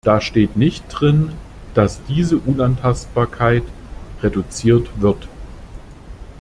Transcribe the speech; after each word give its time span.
Da 0.03 0.19
steht 0.19 0.57
nicht 0.57 0.83
drin, 0.89 1.31
dass 1.75 2.03
diese 2.07 2.37
Unantastbarkeit 2.39 3.61
reduziert 4.23 4.89
wird. 4.99 5.27